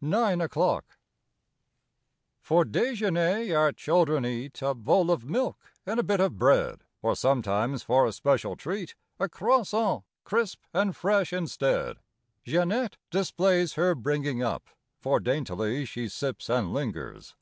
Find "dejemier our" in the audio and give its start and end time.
2.64-3.72